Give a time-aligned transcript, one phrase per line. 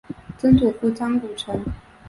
[0.35, 1.63] 曾祖父张谷成。